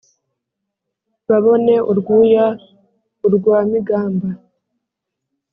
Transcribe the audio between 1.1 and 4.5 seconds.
Baboneza Urwuya, urwa Migamba;